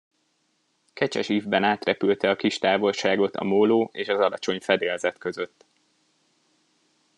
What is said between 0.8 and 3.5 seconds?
Kecses ívben átrepülte a kis távolságot a